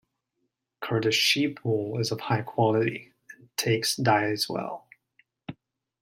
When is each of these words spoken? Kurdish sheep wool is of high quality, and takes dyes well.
Kurdish 0.79 1.15
sheep 1.19 1.63
wool 1.63 1.99
is 1.99 2.11
of 2.11 2.21
high 2.21 2.41
quality, 2.41 3.13
and 3.37 3.55
takes 3.55 3.95
dyes 3.95 4.49
well. 4.49 4.87